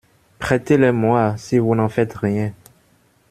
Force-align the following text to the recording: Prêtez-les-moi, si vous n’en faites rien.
Prêtez-les-moi, 0.39 1.35
si 1.37 1.59
vous 1.59 1.75
n’en 1.75 1.87
faites 1.87 2.13
rien. 2.15 2.53